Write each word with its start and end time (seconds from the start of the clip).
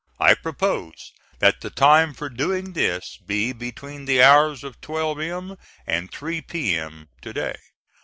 I 0.19 0.33
propose 0.33 1.11
that 1.37 1.61
the 1.61 1.69
time 1.69 2.15
for 2.15 2.27
doing 2.27 2.73
this 2.73 3.17
be 3.23 3.53
between 3.53 4.05
the 4.05 4.23
hours 4.23 4.63
of 4.63 4.81
12 4.81 5.19
M. 5.19 5.57
and 5.85 6.11
3 6.11 6.41
P.M. 6.41 7.07
to 7.21 7.31
day. 7.33 7.55